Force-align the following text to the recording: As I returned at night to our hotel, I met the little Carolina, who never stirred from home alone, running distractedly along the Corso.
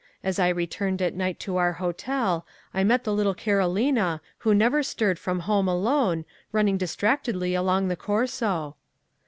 As 0.23 0.39
I 0.39 0.49
returned 0.49 0.99
at 1.03 1.13
night 1.13 1.39
to 1.41 1.57
our 1.57 1.73
hotel, 1.73 2.43
I 2.73 2.83
met 2.83 3.03
the 3.03 3.13
little 3.13 3.35
Carolina, 3.35 4.19
who 4.39 4.55
never 4.55 4.81
stirred 4.81 5.19
from 5.19 5.41
home 5.41 5.67
alone, 5.67 6.25
running 6.51 6.75
distractedly 6.79 7.53
along 7.53 7.87
the 7.87 7.95
Corso. 7.95 8.77